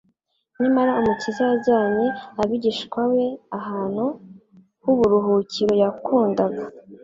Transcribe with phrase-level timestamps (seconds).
[0.59, 2.07] nyamara Umukiza yajyanye
[2.41, 3.25] abigishwa be
[3.59, 4.05] ahantu
[4.83, 6.63] h'uburuhukiro yakundaga;